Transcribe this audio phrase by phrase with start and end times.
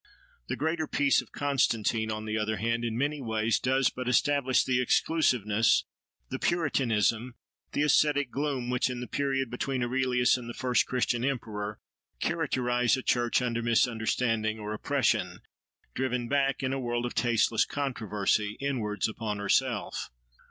[0.47, 4.63] The greater "Peace" of Constantine, on the other hand, in many ways, does but establish
[4.63, 5.83] the exclusiveness,
[6.31, 7.35] the puritanism,
[7.73, 11.79] the ascetic gloom which, in the period between Aurelius and the first Christian emperor,
[12.19, 15.41] characterised a church under misunderstanding or oppression,
[15.93, 20.09] driven back, in a world of tasteless controversy, inwards upon herself.